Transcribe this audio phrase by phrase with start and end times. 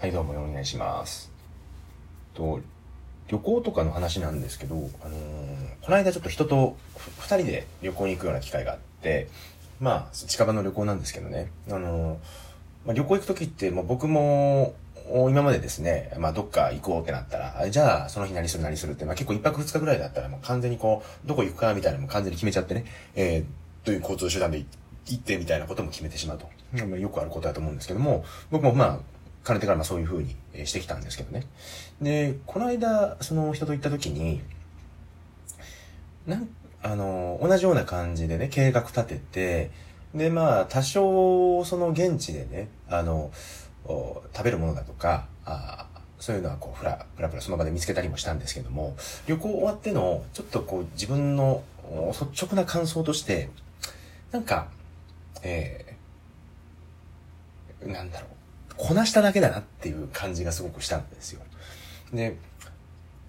[0.00, 1.30] はい、どうもお願いします。
[2.32, 2.60] と、
[3.28, 9.28] 旅行とかの話なんですけど、あのーこの間ちょっと人とふ二人で旅行に行くような機会があって、
[9.78, 12.18] まあ、近場の旅行なんですけどね、あのー
[12.86, 14.72] まあ、旅行行くときって、もう僕も、
[15.28, 22.86] 今までですね、まあ、どっか行こうってなったら、じゃあ、その日何する何するって、まあ、結構一泊二日ぐらいだったら、もう完全にこう、どこ行くかみたいなのも完全に決めちゃってね、
[23.16, 24.64] えー、どういう交通手段で
[25.04, 26.48] 行ってみたいなことも決めてしまうと。
[26.96, 30.36] よくあることだと思うんですけども、僕もまあ、かねてからまあそういう風に
[30.66, 31.46] してきたんですけどね。
[32.00, 34.42] で、この間、その人と行った時に、
[36.26, 36.48] なん、
[36.82, 39.70] あの、同じような感じでね、計画立てて、
[40.14, 43.30] で、まあ、多少、その現地でね、あの、
[43.86, 45.86] 食べるものだとか、あ
[46.20, 48.94] そういうのはこう、ふら、ふらふらその場で見つけたりもしたんですけども、
[49.26, 51.62] 旅行終わっての、ちょっとこう、自分の
[52.12, 53.48] 率直な感想として、
[54.30, 54.68] なんか、
[55.42, 58.30] えー、なんだろう、
[58.80, 61.42] こなしただけだなっていう感じがすごくしたんですよ。
[62.14, 62.36] で、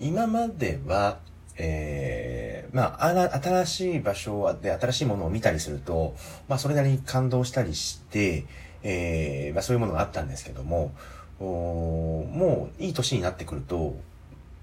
[0.00, 1.18] 今までは、
[1.58, 6.14] えー、まあ、新しい場所で新しいものを見たりすると、
[6.48, 8.44] まあ、それなりに感動したりして、
[8.84, 10.92] えー、まあ、そういうものがあったんですけども、
[11.40, 13.96] もういい年になってくると、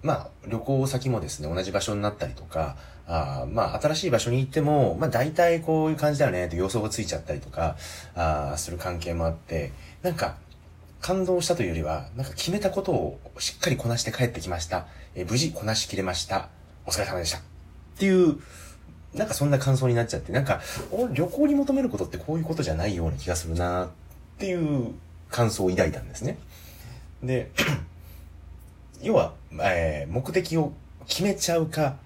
[0.02, 7.76] まあ、旅行先もですね、同じ場所になったりとか、あまあ、新しい場所に行っても、まあ、大体こういう感じだよね、って予想がついちゃったりとか、
[8.16, 10.38] あする関係もあって、なんか、
[11.02, 14.88] 感動したというよりは、なんか決めたことをしっかりこなして帰ってきました。
[15.16, 16.50] え無事こなしきれました。
[16.86, 17.38] お疲れ様でした。
[17.39, 17.42] っ
[17.97, 18.38] ていう、
[19.14, 20.61] なんかそんな感想になっちゃって、なんか、
[20.92, 23.89] お旅行に求めることってこういうことじゃないような気がするなっ
[24.38, 24.94] ていう
[25.30, 26.38] 感想を抱いたんですね。
[27.23, 27.52] で、
[29.02, 30.73] 要は、えー目的を
[31.08, 31.97] 決めちゃうか、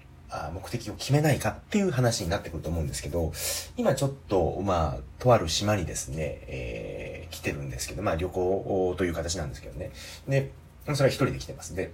[0.54, 3.32] 目的を決めないかっていう話になってくると思うんですけど、
[3.76, 9.90] 今ちょっと、まあ、とある島にですね、えー来てるんですけど、まあ旅行という形なんですけどね。
[10.28, 10.52] で、
[10.94, 11.74] それは一人で来てます。
[11.74, 11.90] で、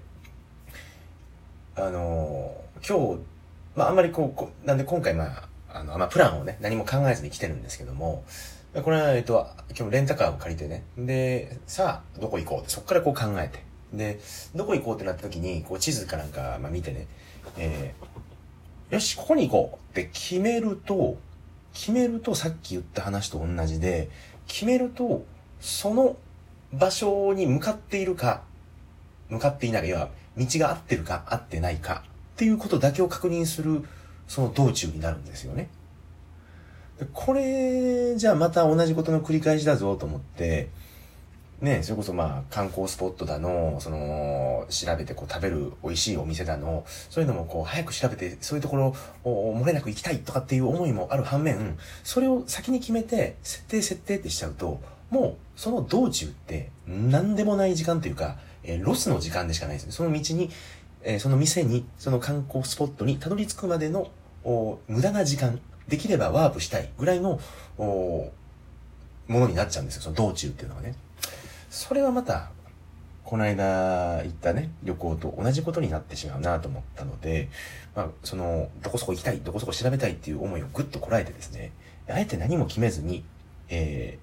[1.76, 2.54] あの
[2.86, 3.20] 今日、
[3.74, 8.24] まああんまりこうこう、なんで今回まあ、あの、まあプランをね、何も考えずに来てるんですけども、
[8.74, 9.46] これは、えっと、
[9.76, 14.20] 今日レンタカーを借りてね、で、さあ、どこ行こうって、そこからこう考えて、で、
[14.54, 17.06] どこ行こうってなった時に、こう地図かなんか、まあ見てね、
[17.56, 18.20] えー
[18.90, 21.16] よし、ここに行こうって決めると、
[21.72, 24.10] 決めるとさっき言った話と同じで、
[24.48, 25.24] 決めると、
[25.60, 26.16] その
[26.72, 28.42] 場所に向かっているか、
[29.28, 32.02] 向かっていないか、要は、道が合ってるか合ってないか
[32.34, 33.84] っていうことだけを確認する、
[34.26, 35.70] その道中になるんですよね。
[37.12, 40.68] これ、じゃあまた同じことの繰り返しだぞと思って、
[41.60, 48.94] ね、それこそまあ観光スポットだの、その、調べてこう食べる美味しいお店だの、そういうのもこう早く調べて、そういうところ
[49.24, 59.92] を漏れなく行きたいとかっていう思いもある反面、それを先に決めて、設定設定ってしちゃうと、もうその道中って何でもない時間というか、えーロスの時間でしかないですね。
[59.92, 60.50] その道に、
[61.02, 64.08] えーその店に、その観光スポットにたどり着くまでの
[64.44, 67.38] お無駄な時間、できればワープしたいぐらいの
[67.76, 68.30] お
[69.28, 70.02] ものになっちゃうんですよ。
[70.02, 70.94] その道中っていうのはね。
[71.70, 72.50] それはまた、
[73.24, 77.48] この間行ったね、旅行と同じことになってしまうなと思ったので、
[77.94, 81.70] まあ、その、どこそこ行きたい、どこそこ調べたいっていう思いをぐっとこらえてですね、
[82.08, 83.24] あえて何も決めずに、
[83.68, 84.18] え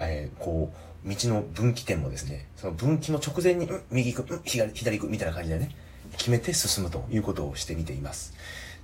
[0.00, 0.72] ーえーこ
[1.06, 5.70] う、道の分岐点もですね、その分岐の直前に、うん、右行く、うん、左、行く、みたいな感じでね、
[6.16, 8.34] 決めて進むということをしてみています。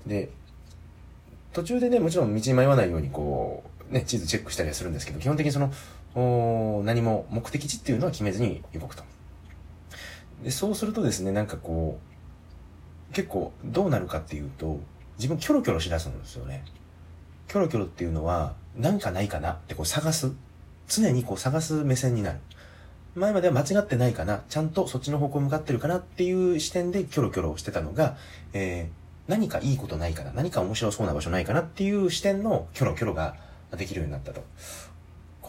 [0.07, 0.31] で、
[1.53, 5.73] 途中でね、もちろん道に迷わないようにこう、ね、地図チェックしたりはするんですけど、基本的にその、
[6.15, 9.05] お何も目的地っていうのは決めずに動くと。
[10.43, 11.99] で、そうするとですね、なんかこ
[13.11, 14.81] う、結構どうなるかっていうと、
[15.17, 16.65] 自分キョロキョロしだすんですよね。
[17.49, 20.33] キョロキョロっていうのは、なんかないかなってこう探す。
[20.89, 22.39] 常にこう探す目線になる。
[23.15, 28.17] 前までは間違ってないかな、ちゃんとそっちの方向向かってるかなっていう視点でキョロキョロしてたのが、
[28.53, 33.37] えー何かいいことないかな、何か面白そうな場所ないかなっていう視点のキョロキョロが
[33.77, 34.43] できるようになったと。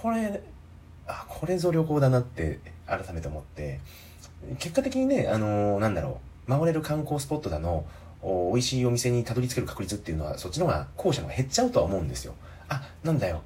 [0.02, 0.42] これ、
[1.08, 3.80] あ、これぞ旅行だなって改めて思って、
[4.60, 7.86] 結果的にね、あのーなんだろう、回れる観光スポットだの、
[8.22, 12.34] お美味しいお店にたどり着ける確率っていうのは、そっちの方が、後者の方が減っちゃうとは思うんですよ。
[12.70, 13.42] あ、なんだよ、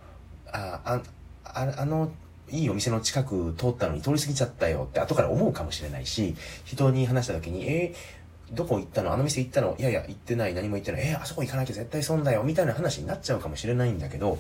[0.52, 1.02] あ、あ、
[1.46, 2.12] ああの、
[2.50, 6.36] いいお店の近く通ったのに通り過ぎちゃったよって後から思うかもしれないし、
[6.66, 9.12] 人に話した時に、えーどこ行ったの？
[9.12, 9.76] あの店行ったの？
[9.80, 11.02] いやいや、行ってない、何も行ってない。
[11.08, 12.44] えーあそこ行かなきゃ絶対損だよ。
[12.44, 14.38] みたいな話になっちゃうかもしれないんだけど、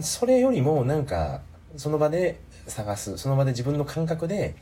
[0.00, 1.42] それよりもなんか、
[1.76, 4.54] その場で探す、その場で自分の感覚で、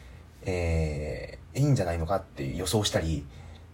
[0.43, 3.25] えーいいんじゃないのかって予想したり、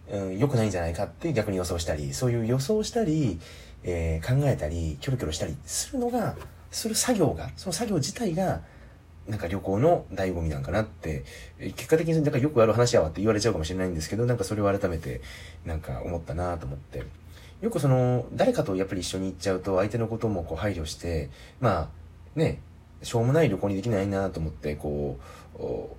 [0.09, 3.39] うん、良くないんじゃないかって逆に予想したり、そういう予想したり、
[3.83, 6.35] えー考えたり、キョロキョロしたりするのが、
[6.71, 8.61] する作業が、その作業自体が、
[9.27, 11.23] なんか旅行の醍醐味なんかなって、
[11.59, 15.21] 結果的になんかよくある話やわって言われちゃうかもしれないんですけど、なんかそれを改めて
[15.65, 17.03] なんか思ったなと思って。
[17.65, 21.89] よくその、誰かとやっぱり一緒に行っちゃうと相手のこともこう配慮して、まあ、
[22.35, 22.61] ね、
[23.01, 25.17] しょうもない旅行にできないなと思って、こ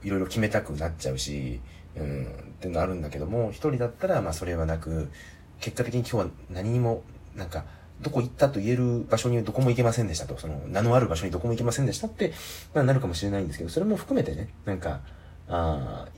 [0.01, 1.61] う、いろいろ決めたくなっちゃうし、
[1.97, 2.27] うん、っ
[2.61, 5.11] ていうのあるんだけども、一人だったらまあそれはなく、
[5.59, 7.03] 結果的に今日は何にも、
[7.35, 7.65] なんか、
[8.01, 12.33] どこ行ったと言える場所にどこも行けませんでしたと、その名のある場所にどこも行けませんでしたって、
[12.75, 15.01] まあ、なるかもしれないんですけど、それも含めてね、なんか、
[15.49, 16.09] ああ、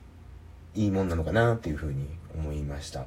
[0.75, 2.07] いいもんなのかなっていうふうに
[2.37, 3.07] 思いました。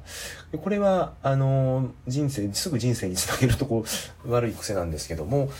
[0.56, 3.84] これは、あの、人生、すぐ人生につなげるとこ
[4.26, 5.50] 悪い癖なんですけども、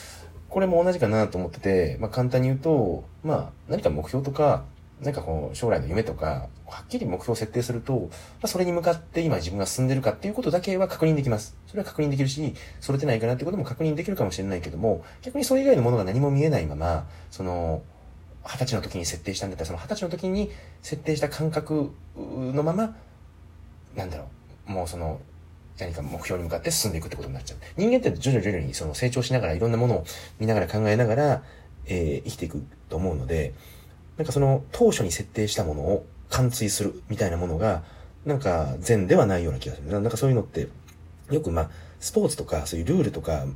[0.49, 4.65] これも同じかなと思ってて、まあ簡単に言うと、まあ何か目標とか、
[5.01, 8.09] なんかこう、将来の夢とか、はっきり目標を設定すると、ま
[8.43, 11.57] あ、それに向かって今自分が進んでるかっていうことだけは確認できます。
[11.67, 17.83] それは確認できるし、それてないかなってことも確認できるかもしれないけども、逆にそれ以外のものが何も見えないまま、その、
[18.45, 20.51] 二十歳の時に設定したんだったら、その二十歳の時に
[20.83, 22.97] 設定した感覚のまま、
[23.95, 24.29] なんだろ
[24.69, 25.21] う、もうその、
[25.79, 27.59] 何か目標に向かって進んでいくってことになっちゃう。
[27.77, 30.05] 人間って徐々に徐々にその成長しながらいろんなものを
[30.39, 31.43] 見ながら考えながら、
[31.87, 33.55] えー、生きていくと思うので、
[34.17, 37.83] なんかその当初に設定したものを貫通するみたいなものが、
[38.25, 39.89] なんか善ではないような気がする。
[39.89, 40.69] なんかそういうのって、
[41.31, 43.47] よくまあ、スポーツとか、そういうルールとか、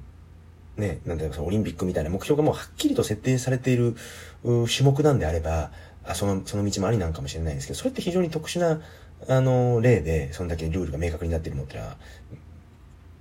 [0.77, 3.97] ね、なんだろう、そのオリンピックみたいな目標がもうはっきりと設定されている
[4.43, 5.71] 種目なんであれば、
[6.05, 8.81] あその、その道もありなんかもしれないですけど、それって非常に特殊な、
[9.29, 11.97] あの、例で、そんだけルールが明確になっているのってのは、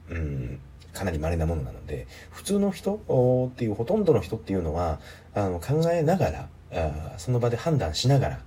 [0.10, 0.60] うん、
[0.94, 5.00] かなり稀なものなので、普通の人っていう、ほとんどの人っていうのは、
[5.34, 8.40] あの、考えながら、あその場で判断しながら、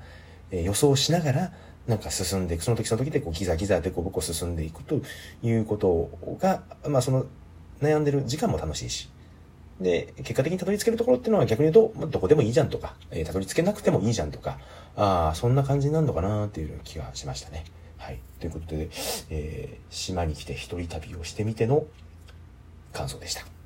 [0.50, 1.52] え、予想しながら、
[1.88, 2.64] なんか進んでいく。
[2.64, 5.00] その時その時でこうギザギザでこう僕を進んでいくと
[5.43, 7.25] いうことが、まあその
[7.80, 9.10] 悩んでる時間も楽しいし。
[9.80, 14.58] で、結果的にたどり着けるところっていうのは逆に言うと、まあ、どこでもいいじゃんとか、えー、たどり着けなくてもいいじゃんとか、
[14.96, 17.64] ああ、そんな感じになるのかなっていう気がしましたね。
[17.96, 18.20] はい。
[18.40, 18.88] ということで、
[19.30, 21.84] えー、島に来て一人旅をしてみての
[22.92, 23.57] 感想でした。